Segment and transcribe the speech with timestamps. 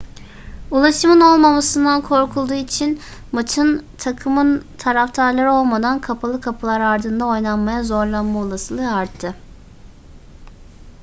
[0.71, 2.99] ulaşımın olmamasından korkulduğu için
[3.31, 9.35] maçın takımın taraftarları olmadan kapalı kapılar ardında oynanmaya zorlanma olasılığı arttı